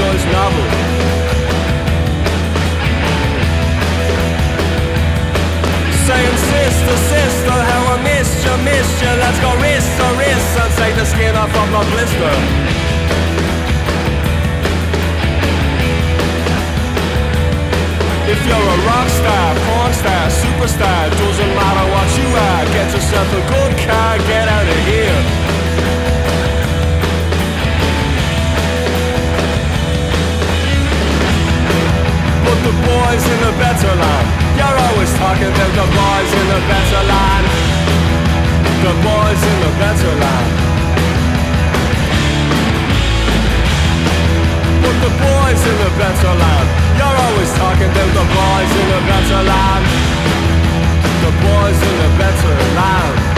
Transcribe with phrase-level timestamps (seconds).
[0.00, 0.66] Tolstoy's novel.
[6.06, 9.12] Saying, sister, sister, how I missed you, missed you.
[9.20, 12.34] Let's go wrist to wrist and take the skin off of my blister.
[18.32, 22.64] If you're a rock star, porn star, superstar, doesn't matter what you are.
[22.72, 25.49] Get yourself a good car, get out of here.
[32.64, 34.28] the boys in the better line.
[34.56, 37.46] You're always talking about the boys in the better line.
[38.84, 40.52] The boys in the better line.
[44.82, 46.68] But the boys in the better line.
[47.00, 49.84] You're always talking about the boys in the better line.
[51.24, 53.29] The boys in the better line.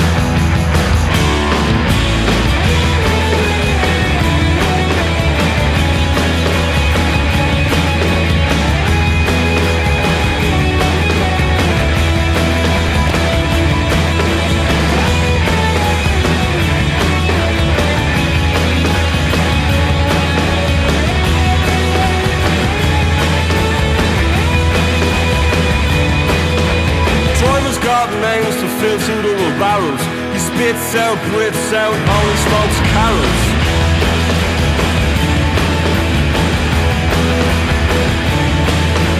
[28.82, 30.02] turns into a barrels.
[30.34, 33.42] He spits out, breathes out, only smokes carrots.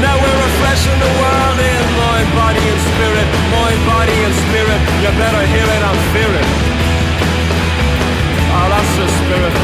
[0.03, 4.81] Now we're refreshing the world in mind, body and spirit, mind, body and spirit.
[4.99, 6.01] You better hear it I'm
[6.43, 6.49] it.
[8.51, 9.55] Oh, that's the spirit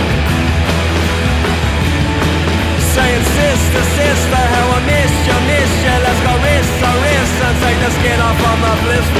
[2.99, 5.95] saying sister, sister, how I miss you, miss you.
[6.03, 9.18] Let's go wrist to wrist and take the skin off on the blister.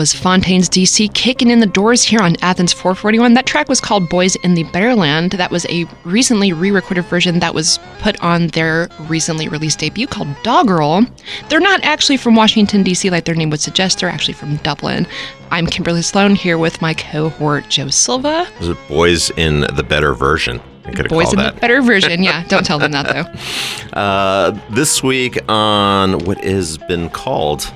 [0.00, 3.34] Was Fontaines DC kicking in the doors here on Athens 441.
[3.34, 5.32] That track was called Boys in the Better Land.
[5.32, 10.06] That was a recently re recorded version that was put on their recently released debut
[10.06, 11.06] called Dogrel.
[11.50, 14.00] They're not actually from Washington, D.C., like their name would suggest.
[14.00, 15.06] They're actually from Dublin.
[15.50, 18.48] I'm Kimberly Sloan here with my cohort, Joe Silva.
[18.58, 20.62] Was it Boys in the Better Version?
[20.86, 21.56] I could have Boys in that.
[21.56, 22.22] the Better Version.
[22.22, 23.40] Yeah, don't tell them that though.
[24.00, 27.70] Uh, this week on what has been called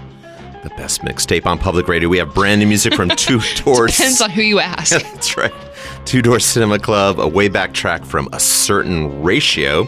[0.65, 3.97] the best mixtape on public radio, we have brand new music from Two Doors.
[3.97, 4.91] Depends on who you ask.
[5.13, 5.53] That's right.
[6.07, 9.87] Two Door Cinema Club, a way back track from a certain ratio,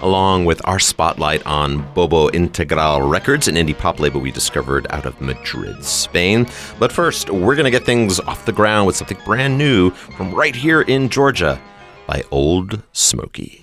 [0.00, 5.06] along with our spotlight on Bobo Integral Records, an indie pop label we discovered out
[5.06, 6.46] of Madrid, Spain.
[6.78, 10.32] But first, we're going to get things off the ground with something brand new from
[10.34, 11.60] right here in Georgia
[12.06, 13.60] by Old Smoky.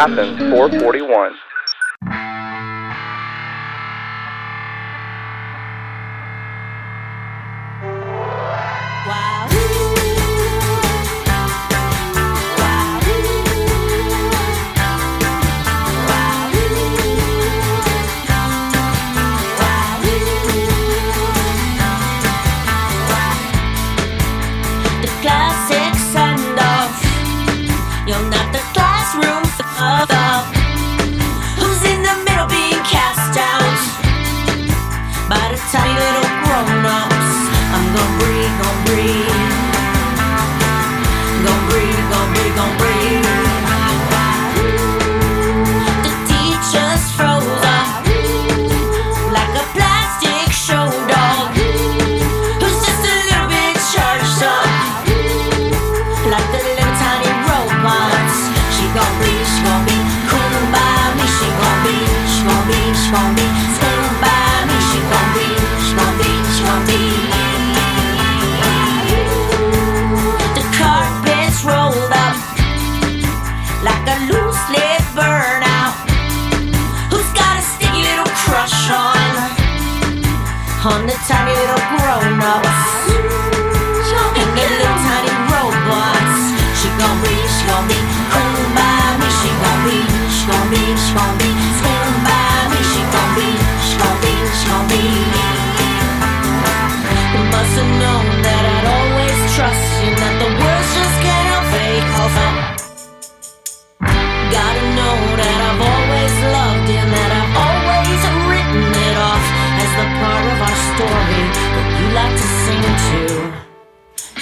[0.00, 1.49] Athens 441.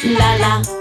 [0.05, 0.78] La la.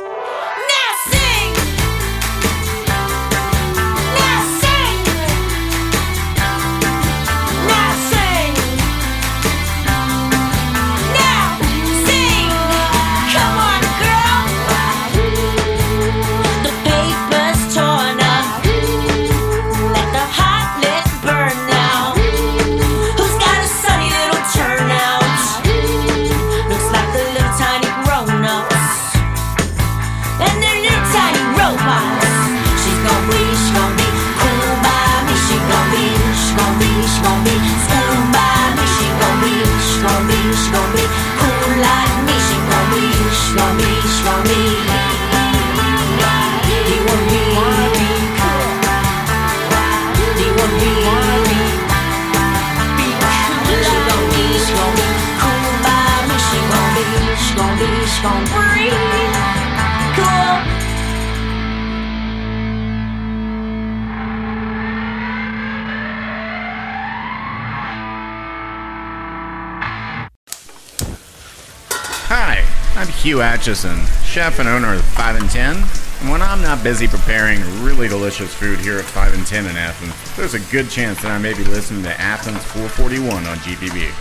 [73.17, 75.75] Hugh Acheson, chef and owner of 5 and 10.
[76.21, 79.75] And when I'm not busy preparing really delicious food here at 5 and 10 in
[79.75, 84.12] Athens, there's a good chance that I may be listening to Athens 441 on GPB.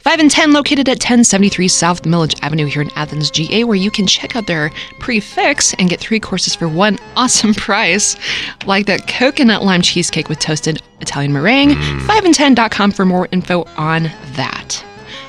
[0.00, 3.90] 5 and 10 located at 1073 South Milledge Avenue here in Athens, GA, where you
[3.90, 8.14] can check out their prix fixe and get three courses for one awesome price,
[8.66, 11.70] like that coconut lime cheesecake with toasted Italian meringue.
[11.70, 12.00] Mm.
[12.00, 14.04] 5and10.com for more info on
[14.34, 14.84] that.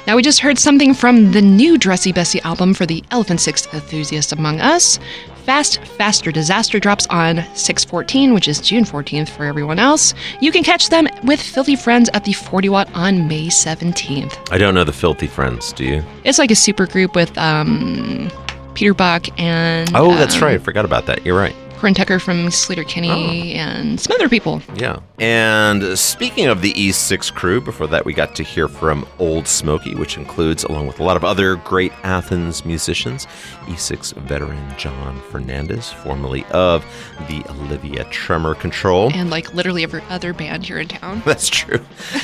[0.08, 3.66] Now, we just heard something from the new Dressy Bessy album for the Elephant Six
[3.74, 5.00] enthusiast among us.
[5.46, 10.14] Fast Faster Disaster drops on 614, which is June 14th for everyone else.
[10.42, 14.52] You can catch them with Filthy Friends at the 40 Watt on May 17th.
[14.52, 16.04] I don't know the Filthy Friends, do you?
[16.24, 18.30] It's like a super group with um,
[18.76, 20.56] Peter Buck and Oh, that's um, right.
[20.56, 21.26] I forgot about that.
[21.26, 21.56] You're right.
[21.78, 24.62] Corin Tucker from Sleater-Kinney and some other people.
[24.76, 25.00] Yeah.
[25.20, 29.96] And speaking of the E6 crew, before that, we got to hear from Old Smoky,
[29.96, 33.26] which includes, along with a lot of other great Athens musicians,
[33.66, 36.86] E6 veteran John Fernandes, formerly of
[37.28, 39.12] the Olivia Tremor Control.
[39.14, 41.22] And like literally every other band here in town.
[41.26, 41.80] That's true.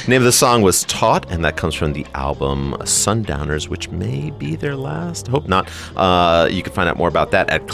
[0.07, 4.31] Name of the song was Taught, and that comes from the album Sundowners, which may
[4.31, 5.27] be their last.
[5.27, 5.69] Hope not.
[5.95, 7.67] Uh, you can find out more about that at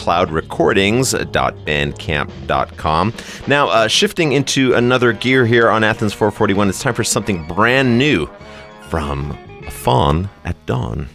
[1.68, 3.14] cloudrecordings.bandcamp.com.
[3.48, 7.98] Now, uh, shifting into another gear here on Athens 441, it's time for something brand
[7.98, 8.30] new
[8.90, 9.38] from
[9.70, 11.10] Fawn at Dawn.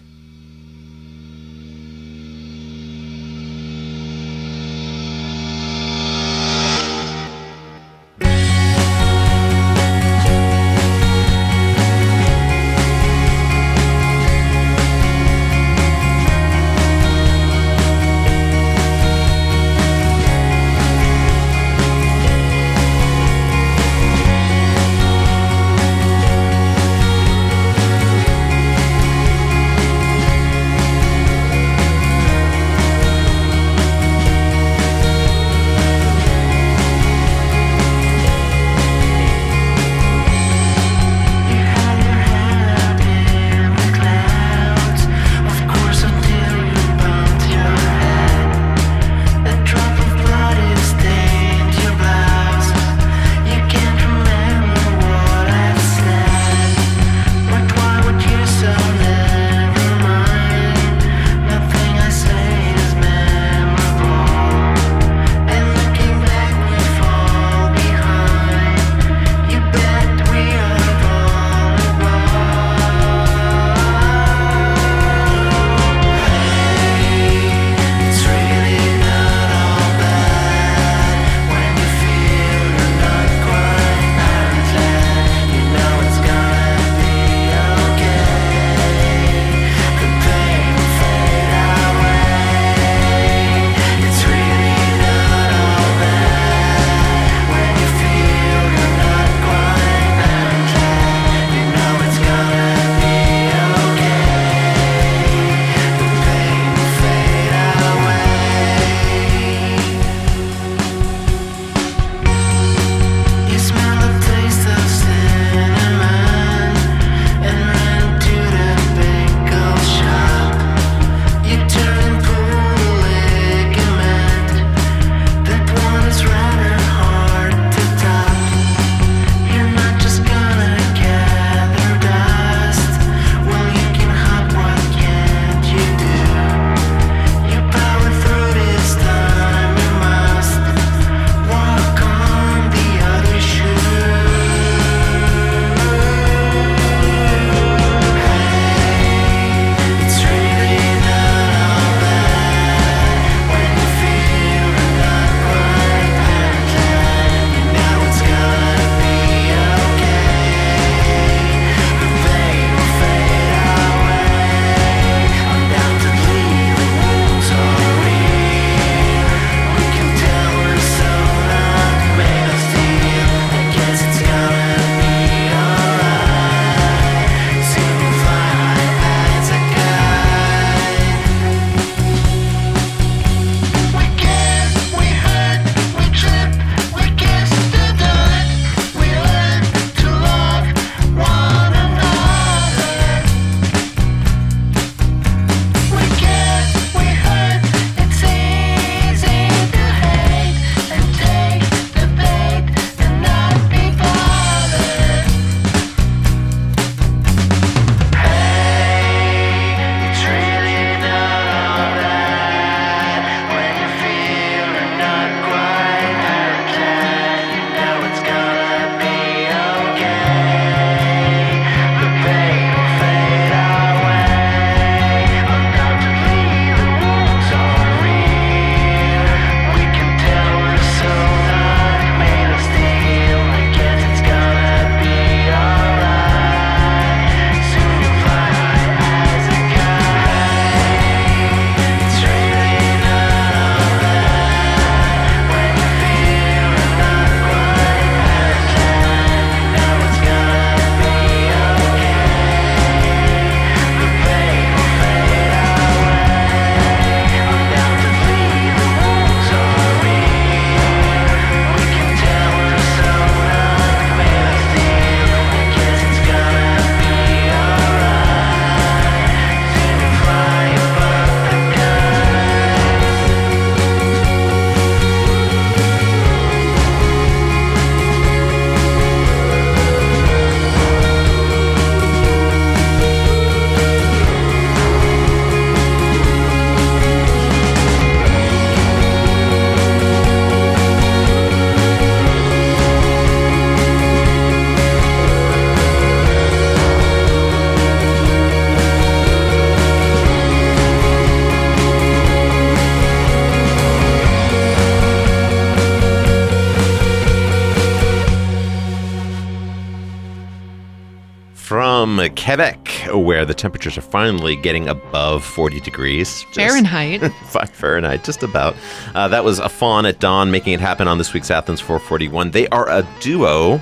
[313.18, 316.42] Where the temperatures are finally getting above 40 degrees.
[316.52, 317.20] Fahrenheit.
[317.46, 318.74] Five Fahrenheit, just about.
[319.14, 322.50] Uh, that was a fawn at dawn, making it happen on this week's Athens 441.
[322.50, 323.80] They are a duo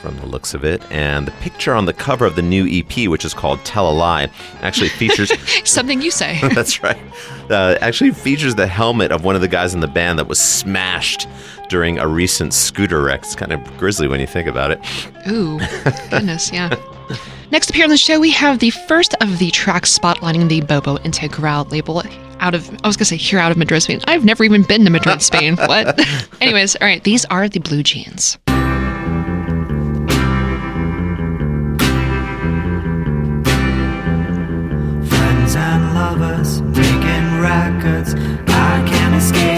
[0.00, 3.08] from the looks of it, and the picture on the cover of the new EP,
[3.08, 4.30] which is called Tell a Lie,
[4.62, 5.32] actually features.
[5.68, 6.38] Something you say.
[6.54, 6.98] that's right.
[7.50, 10.38] Uh, actually features the helmet of one of the guys in the band that was
[10.38, 11.26] smashed
[11.68, 13.20] during a recent scooter wreck.
[13.20, 14.80] It's kind of grisly when you think about it.
[15.28, 15.58] Ooh,
[16.10, 16.74] goodness, yeah.
[17.50, 20.60] Next up here on the show, we have the first of the tracks spotlighting the
[20.62, 22.02] Bobo Integral label
[22.40, 24.00] out of, I was going to say here out of Madrid, Spain.
[24.06, 25.56] I've never even been to Madrid, Spain.
[25.68, 25.98] What?
[26.40, 28.38] Anyways, all right, these are the Blue Jeans.
[35.48, 38.14] friends and lovers making records.
[38.48, 39.57] I can't escape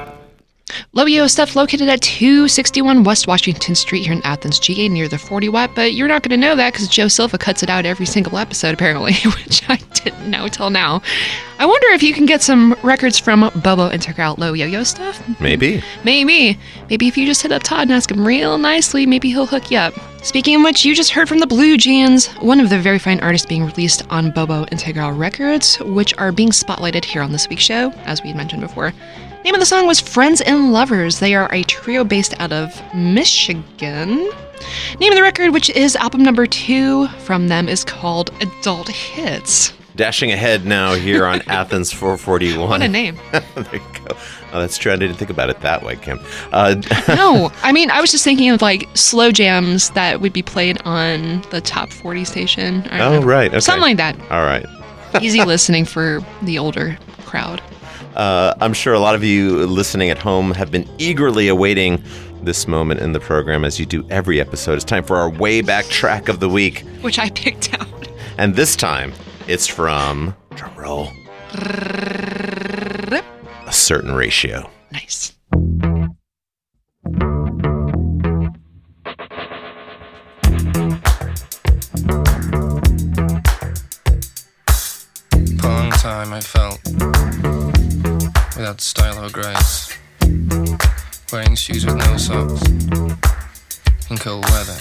[0.93, 5.07] Low Yo Yo stuff located at 261 West Washington Street here in Athens, GA, near
[5.07, 5.73] the 40 watt.
[5.73, 8.37] But you're not going to know that because Joe Silva cuts it out every single
[8.37, 11.01] episode, apparently, which I didn't know till now.
[11.59, 15.23] I wonder if you can get some records from Bobo Integral Low Yo Yo stuff.
[15.39, 15.81] Maybe.
[16.03, 16.59] Maybe.
[16.89, 19.71] Maybe if you just hit up Todd and ask him real nicely, maybe he'll hook
[19.71, 19.93] you up.
[20.23, 23.21] Speaking of which, you just heard from the Blue Jeans, one of the very fine
[23.21, 27.63] artists being released on Bobo Integral Records, which are being spotlighted here on this week's
[27.63, 28.91] show, as we mentioned before.
[29.43, 31.19] Name of the song was Friends and Lovers.
[31.19, 34.29] They are a trio based out of Michigan.
[34.99, 39.73] Name of the record, which is album number two from them, is called Adult Hits.
[39.95, 42.69] Dashing ahead now here on Athens 441.
[42.69, 43.17] What a name.
[43.31, 44.15] there you go.
[44.53, 44.91] Oh, that's true.
[44.91, 46.19] I didn't think about it that way, Kim.
[46.51, 46.75] Uh,
[47.07, 50.79] no, I mean, I was just thinking of like slow jams that would be played
[50.83, 52.87] on the top 40 station.
[52.91, 53.49] Oh, right.
[53.49, 53.59] Okay.
[53.59, 54.19] Something like that.
[54.29, 54.65] All right.
[55.19, 57.59] Easy listening for the older crowd.
[58.15, 62.03] Uh, I'm sure a lot of you listening at home have been eagerly awaiting
[62.43, 64.73] this moment in the program as you do every episode.
[64.73, 66.79] It's time for our way back track of the week.
[67.01, 67.87] Which I picked out.
[68.37, 69.13] And this time,
[69.47, 71.09] it's from, drum roll,
[71.53, 73.23] a
[73.71, 74.69] certain ratio.
[74.91, 75.33] Nice.
[75.53, 75.57] A
[85.63, 86.79] long time I felt
[88.61, 89.97] without style or grace,
[91.33, 92.61] wearing shoes with no socks
[94.11, 94.77] in cold weather.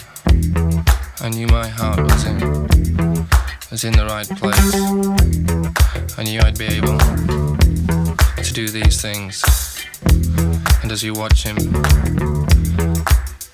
[1.22, 2.38] I knew my heart was in
[3.70, 4.74] was in the right place.
[6.18, 6.98] I knew I'd be able
[8.44, 9.42] to do these things.
[10.82, 11.56] And as you watch him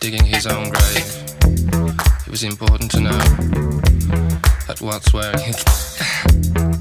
[0.01, 1.09] digging his own grave,
[2.27, 3.19] it was important to know
[4.67, 6.73] that what's wearing it.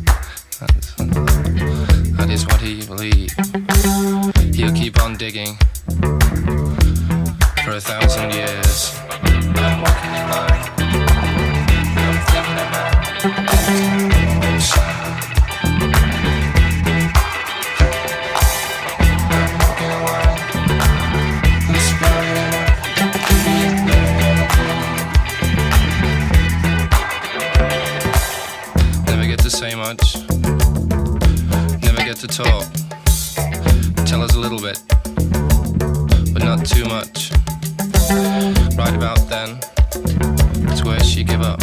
[2.28, 3.36] That's- what he believed.
[4.56, 5.58] He'll keep on digging
[7.64, 9.00] for a thousand years.
[9.24, 10.62] I'm walking in line.
[29.48, 30.25] Say much.
[32.16, 32.66] Get to talk.
[34.06, 34.82] Tell us a little bit,
[36.34, 37.32] but not too much.
[38.78, 39.60] Right about then,
[40.72, 41.62] it's where she give up.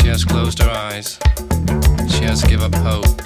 [0.00, 1.18] She has closed her eyes.
[2.08, 3.22] She has give up hope.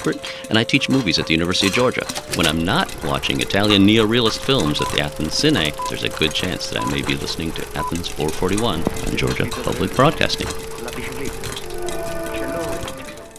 [0.00, 2.04] I'm Richard Neupert, and I teach movies at the University of Georgia.
[2.36, 6.68] When I'm not watching Italian neorealist films at the Athens Cine, there's a good chance
[6.68, 10.46] that I may be listening to Athens 441 on Georgia Public Broadcasting.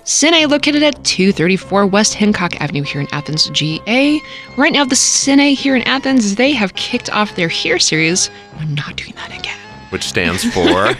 [0.04, 4.20] Cine located at 234 West Hancock Avenue here in Athens, GA.
[4.58, 8.30] Right now, the Cine here in Athens, they have kicked off their HEAR series.
[8.58, 9.58] I'm not doing that again.
[9.90, 10.88] which stands for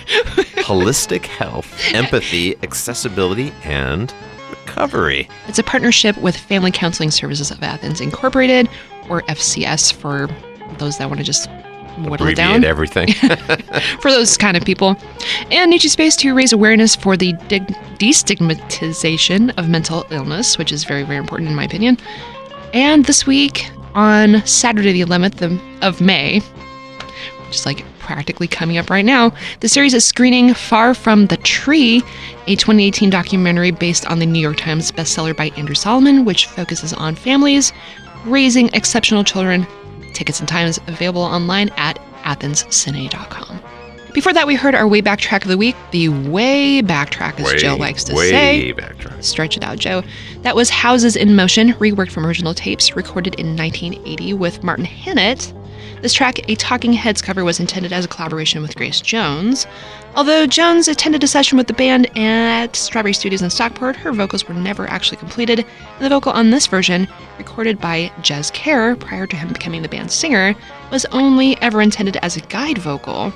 [0.64, 4.14] holistic health, empathy, accessibility, and
[4.72, 5.28] recovery.
[5.48, 8.70] It's a partnership with Family Counseling Services of Athens Incorporated,
[9.10, 10.30] or FCS for
[10.78, 11.50] those that want to just
[12.00, 12.64] whittle it down.
[12.64, 13.12] Everything.
[14.02, 14.96] for those kind of people.
[15.52, 20.86] And Nuçi's Space to raise awareness for the dig- destigmatization of mental illness, which is
[20.86, 21.98] very, very important in my opinion.
[22.74, 26.40] And this week, on Saturday, the 11th of, of May,
[27.46, 31.38] which is like practically coming up right now, the series is screening Far From the
[31.38, 32.04] Tree,
[32.46, 36.92] a 2018 documentary based on the New York Times bestseller by Andrew Solomon, which focuses
[36.92, 37.72] on families
[38.26, 39.66] raising exceptional children.
[40.14, 43.62] Tickets and times available online at athenscine.com.
[44.14, 47.40] Before that, we heard our way back track of the week, the way back track,
[47.40, 48.72] as Way, Joe likes to way say.
[48.74, 49.24] back track.
[49.24, 50.04] Stretch it out, Joe.
[50.42, 55.54] That was Houses in Motion, reworked from original tapes, recorded in 1980 with Martin Hannett.
[56.02, 59.68] This track, a Talking Heads cover, was intended as a collaboration with Grace Jones.
[60.16, 64.48] Although Jones attended a session with the band at Strawberry Studios in Stockport, her vocals
[64.48, 69.28] were never actually completed, and the vocal on this version, recorded by Jez Kerr prior
[69.28, 70.56] to him becoming the band's singer,
[70.92, 73.32] was only ever intended as a guide vocal.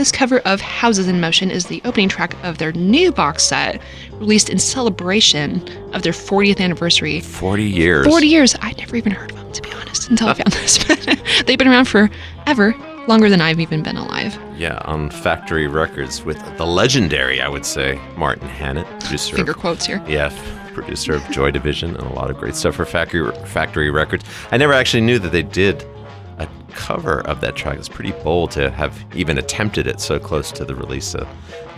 [0.00, 3.82] This cover of Houses in Motion is the opening track of their new box set,
[4.14, 7.20] released in celebration of their 40th anniversary.
[7.20, 8.06] 40 years.
[8.06, 8.56] 40 years.
[8.62, 10.82] I'd never even heard of them, to be honest, until I found this.
[10.82, 12.74] But they've been around forever,
[13.08, 14.38] longer than I've even been alive.
[14.56, 19.36] Yeah, on Factory Records with the legendary, I would say, Martin Hannett, producer.
[19.36, 20.02] Finger of, quotes here.
[20.08, 20.30] Yeah,
[20.72, 24.24] producer of Joy Division and a lot of great stuff for Factory Factory Records.
[24.50, 25.84] I never actually knew that they did
[26.40, 27.78] a cover of that track.
[27.78, 31.28] It's pretty bold to have even attempted it so close to the release of,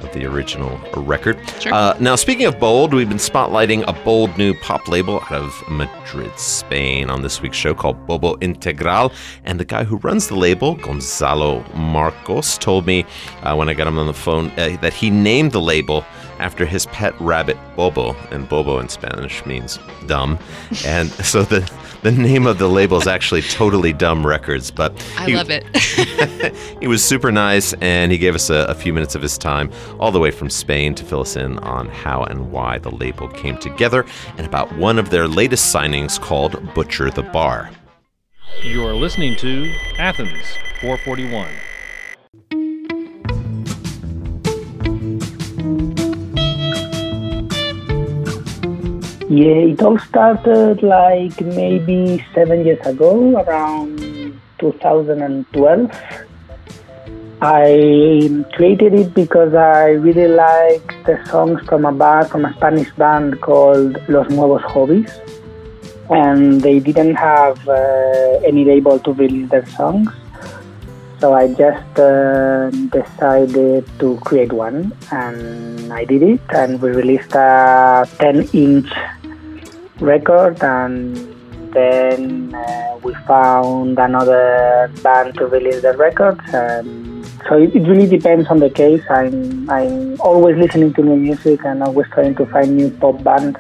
[0.02, 1.38] of the original record.
[1.60, 1.74] Sure.
[1.74, 5.64] Uh, now, speaking of bold, we've been spotlighting a bold new pop label out of
[5.68, 9.12] Madrid, Spain, on this week's show called Bobo Integral.
[9.44, 13.04] And the guy who runs the label, Gonzalo Marcos, told me
[13.42, 16.04] uh, when I got him on the phone uh, that he named the label
[16.38, 20.38] after his pet rabbit Bobo, and Bobo in Spanish means dumb.
[20.84, 21.60] And so the
[22.02, 24.70] the name of the label is actually Totally Dumb Records.
[24.70, 25.64] But I he- love it.
[26.80, 29.70] he was super nice and he gave us a, a few minutes of his time
[29.98, 33.28] all the way from Spain to fill us in on how and why the label
[33.28, 34.04] came together
[34.36, 37.70] and about one of their latest signings called Butcher the Bar.
[38.62, 41.48] You are listening to Athens 441.
[49.32, 53.98] Yeah, it all started like maybe seven years ago, around
[54.58, 55.90] 2012.
[57.40, 62.90] I created it because I really liked the songs from a band, from a Spanish
[62.92, 65.10] band called Los Nuevos Hobbies,
[66.10, 70.10] and they didn't have uh, any label to release their songs.
[71.20, 77.32] So I just uh, decided to create one, and I did it, and we released
[77.32, 78.92] a 10-inch
[80.02, 81.16] record, and
[81.72, 88.06] then uh, we found another band to release the record And so it, it really
[88.06, 89.02] depends on the case.
[89.10, 93.58] I'm I'm always listening to new music and always trying to find new pop bands.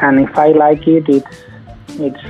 [0.00, 1.36] And if I like it, it's
[1.98, 2.24] it's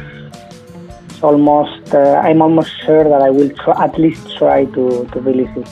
[1.09, 5.55] it's almost uh, I'm almost sure that I will at least try to, to release
[5.57, 5.69] it.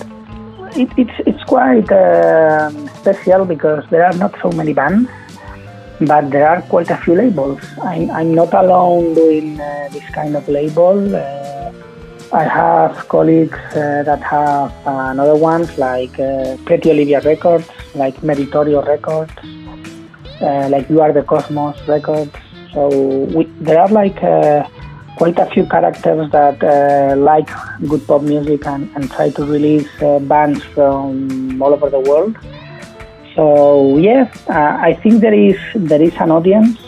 [0.76, 5.09] it it's it's quite um special because there are not so many bands,
[6.00, 7.61] but there are quite a few labels.
[7.82, 11.14] I'm, I'm not alone doing uh, this kind of label.
[11.14, 11.72] Uh,
[12.32, 18.87] I have colleagues uh, that have another ones like uh, Pretty Olivia Records, like Meritorio
[18.87, 19.32] Records,
[20.42, 22.32] uh, like You Are the Cosmos Records.
[22.74, 22.88] So
[23.35, 24.68] we, there are like uh,
[25.16, 27.48] quite a few characters that like
[27.88, 29.88] good pop music and, and try to release
[30.28, 32.37] bands from all over the world.
[33.37, 36.81] So yeah, uh, I think there is there is an audience,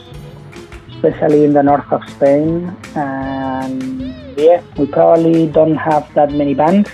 [0.88, 6.88] especially in the north of Spain, and yeah, we probably don't have that many bands,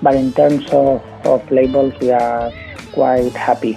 [0.00, 2.52] but in terms of, of labels, we are
[2.92, 3.76] quite happy.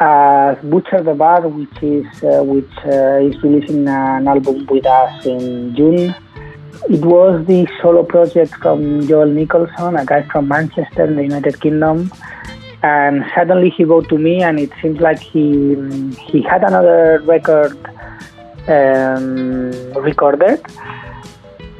[0.00, 5.24] As Butcher the Bar, which is uh, which uh, is releasing an album with us
[5.24, 6.12] in June,
[6.88, 11.60] it was the solo project from Joel Nicholson, a guy from Manchester in the United
[11.60, 12.10] Kingdom.
[12.82, 15.74] And suddenly he wrote to me, and it seems like he
[16.30, 17.76] he had another record
[18.68, 20.64] um, recorded,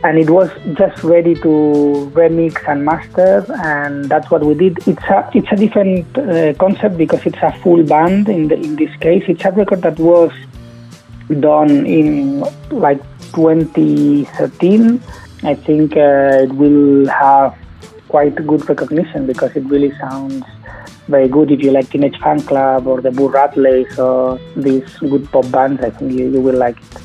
[0.04, 4.76] and it was just ready to remix and master, and that's what we did.
[4.86, 8.28] It's a it's a different uh, concept because it's a full band.
[8.28, 10.32] In the, in this case, it's a record that was
[11.40, 13.00] done in like
[13.32, 15.02] 2013.
[15.44, 17.56] I think uh, it will have
[18.08, 20.44] quite good recognition because it really sounds
[21.10, 21.50] very good.
[21.50, 25.90] If you like Teenage Fanclub or the Boo Radleys or these good pop bands, I
[25.90, 26.99] think you, you will like it.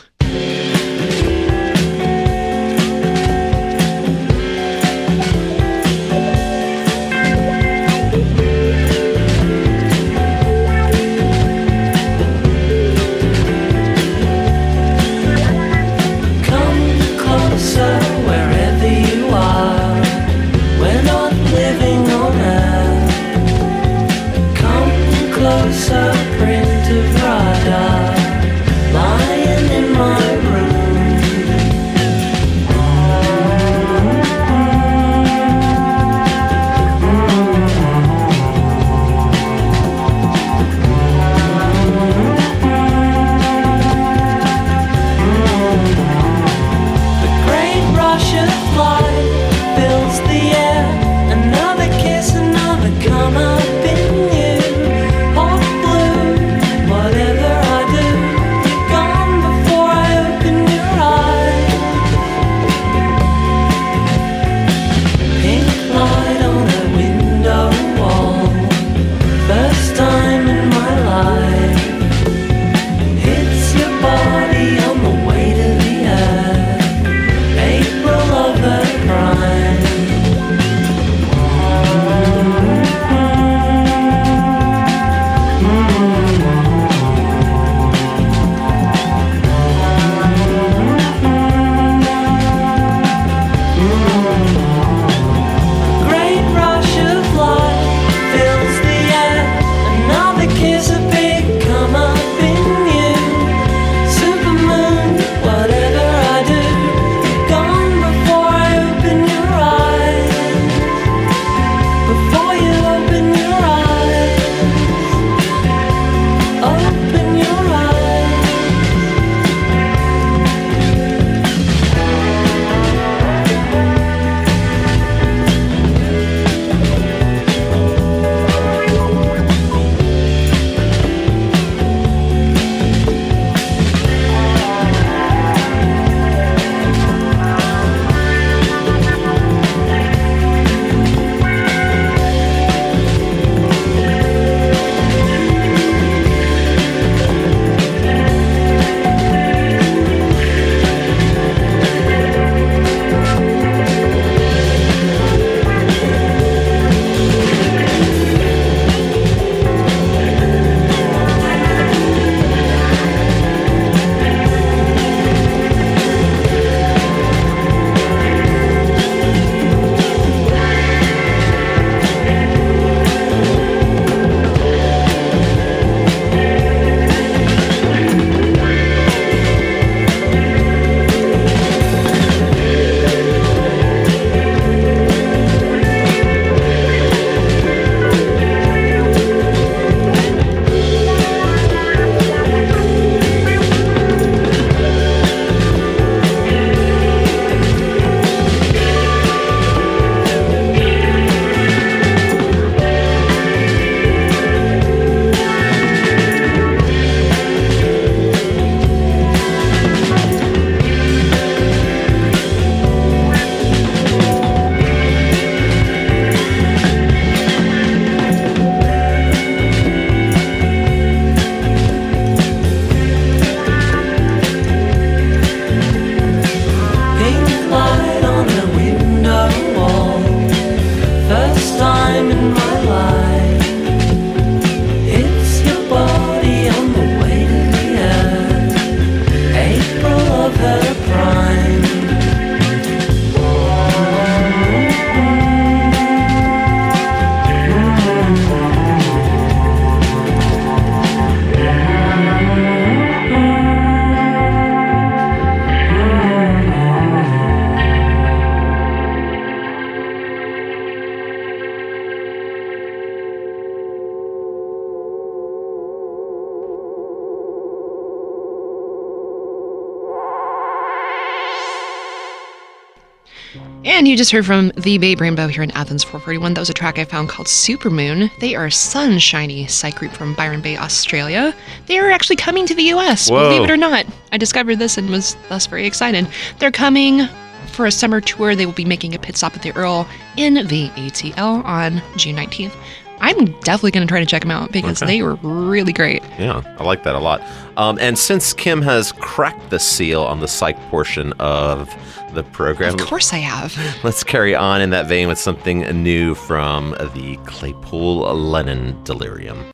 [274.12, 276.54] You just heard from the Babe Rainbow here in Athens 441.
[276.54, 278.30] That was a track I found called Supermoon.
[278.40, 281.56] They are a sunshiny psych group from Byron Bay, Australia.
[281.86, 283.48] They are actually coming to the US, Whoa.
[283.48, 284.06] believe it or not.
[284.34, 286.28] I discovered this and was thus very excited.
[286.60, 287.22] They're coming
[287.68, 288.54] for a summer tour.
[288.54, 290.06] They will be making a pit stop at the Earl
[290.36, 292.76] in the ATL on June 19th.
[293.22, 295.18] I'm definitely going to try to check them out because Okay.
[295.18, 296.24] they were really great.
[296.40, 297.42] Yeah, I like that a lot.
[297.78, 301.90] Um, and since Kim has cracked the seal on the psych portion of
[302.34, 303.78] the program, Of course I have.
[304.04, 309.71] let's carry on in that vein with something new from the Claypool Lennon Delirium.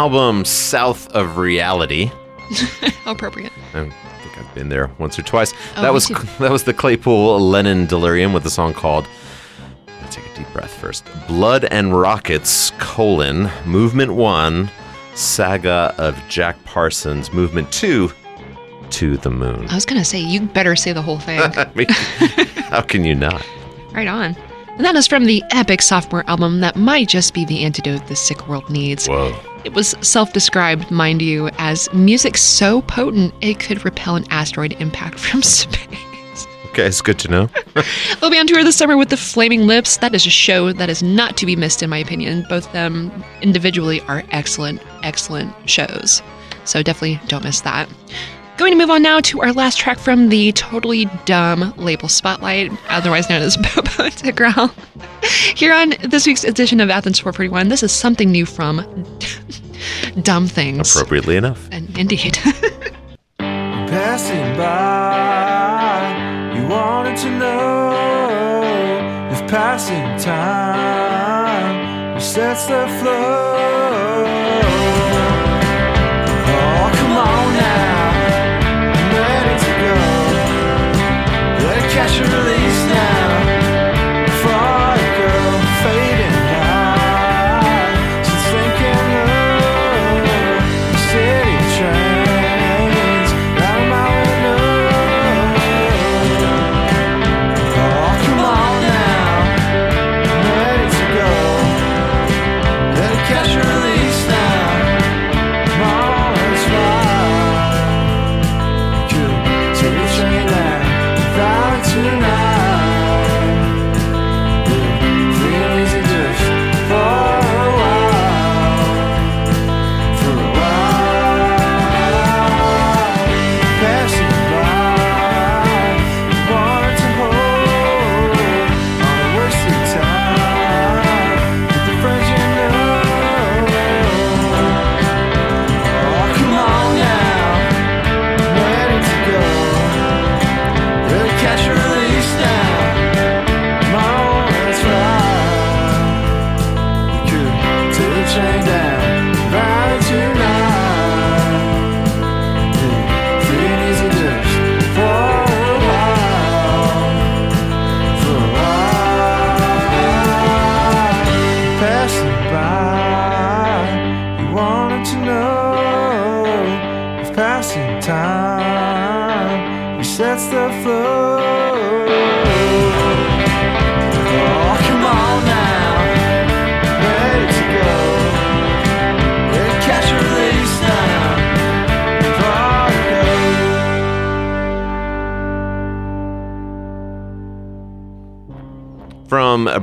[0.00, 2.06] Album South of Reality.
[3.04, 3.52] How appropriate.
[3.74, 3.84] I
[4.22, 5.52] think I've been there once or twice.
[5.76, 6.14] Oh, that was too.
[6.38, 9.06] that was the Claypool Lennon Delirium with the song called
[10.00, 11.06] Let's take a deep breath first.
[11.28, 14.70] Blood and Rockets, colon, Movement 1,
[15.14, 18.10] Saga of Jack Parsons, Movement 2,
[18.88, 19.68] To the Moon.
[19.68, 21.40] I was going to say, you better say the whole thing.
[21.42, 21.88] I mean,
[22.70, 23.46] how can you not?
[23.92, 24.34] right on.
[24.76, 28.16] And that is from the epic sophomore album that might just be the antidote the
[28.16, 29.06] sick world needs.
[29.08, 29.38] Whoa.
[29.64, 34.72] It was self described, mind you, as music so potent it could repel an asteroid
[34.80, 36.46] impact from space.
[36.70, 37.48] Okay, it's good to know.
[38.20, 39.96] They'll be on tour this summer with the Flaming Lips.
[39.96, 42.46] That is a show that is not to be missed, in my opinion.
[42.48, 46.22] Both of them individually are excellent, excellent shows.
[46.64, 47.88] So definitely don't miss that.
[48.60, 52.70] Going to move on now to our last track from the totally dumb label Spotlight,
[52.90, 54.70] otherwise known as Bobo Integral.
[55.56, 58.76] Here on this week's edition of Athens 441, this is something new from
[60.22, 60.94] Dumb Things.
[60.94, 61.70] Appropriately enough.
[61.72, 62.34] And indeed.
[63.38, 67.90] Passing by, you wanted to know
[69.32, 73.46] if passing time resets the flow.
[76.52, 77.89] Oh, come on now,
[81.92, 82.59] Let it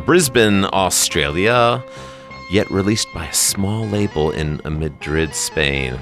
[0.08, 1.84] Brisbane, Australia,
[2.50, 5.96] yet released by a small label in Madrid, Spain.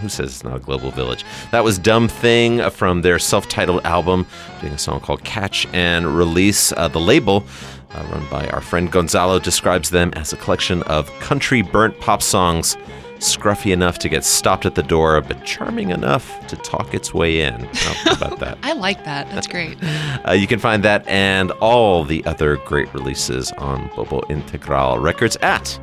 [0.00, 1.24] Who says it's not a global village?
[1.50, 4.28] That was Dumb Thing from their self titled album,
[4.60, 6.70] doing a song called Catch and Release.
[6.70, 7.44] Uh, the label,
[7.90, 12.22] uh, run by our friend Gonzalo, describes them as a collection of country burnt pop
[12.22, 12.76] songs.
[13.22, 17.40] Scruffy enough to get stopped at the door, but charming enough to talk its way
[17.40, 17.54] in.
[17.72, 18.58] How about that?
[18.64, 19.30] I like that.
[19.30, 19.78] That's great.
[20.28, 25.36] Uh, you can find that and all the other great releases on Bobo Integral Records
[25.42, 25.80] at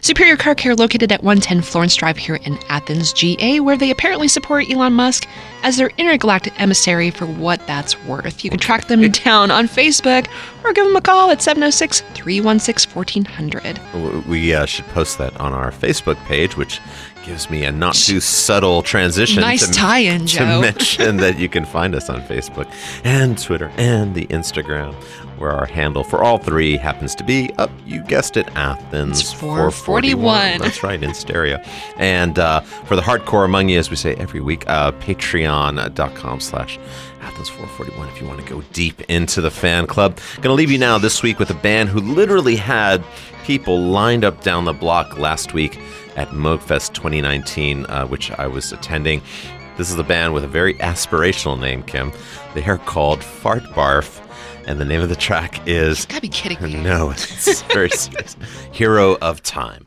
[0.04, 4.26] Superior Car Care located at 110 Florence Drive here in Athens, GA, where they apparently
[4.26, 5.28] support Elon Musk
[5.62, 8.42] as their intergalactic emissary for what that's worth.
[8.42, 10.26] You can track them down on Facebook
[10.64, 14.26] or give them a call at 706 316 1400.
[14.26, 16.80] We uh, should post that on our Facebook page, which
[17.24, 19.40] gives me a not too subtle transition.
[19.40, 20.38] Nice to, tie-in, Joe.
[20.38, 22.72] to mention that you can find us on Facebook
[23.04, 24.94] and Twitter and the Instagram,
[25.38, 27.70] where our handle for all three happens to be up.
[27.86, 30.58] You guessed it, Athens It's 441.
[30.58, 31.58] That's right, in stereo.
[31.96, 36.78] And uh, for the hardcore among you, as we say every week, uh, Patreon.com/slash.
[37.22, 40.18] Athens 441 if you want to go deep into the fan club.
[40.36, 43.04] Going to leave you now this week with a band who literally had
[43.44, 45.78] people lined up down the block last week
[46.16, 49.22] at Moogfest 2019, uh, which I was attending.
[49.76, 52.12] This is a band with a very aspirational name, Kim.
[52.54, 54.20] They are called Fart Barf,
[54.66, 56.06] and the name of the track is.
[56.06, 56.74] Gotta be kidding me.
[56.74, 58.36] No, it's very serious.
[58.72, 59.86] Hero of Time.